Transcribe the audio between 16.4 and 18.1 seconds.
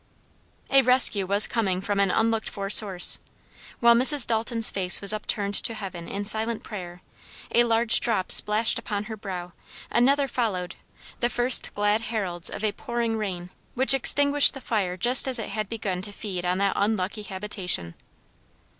on that unlucky habitation.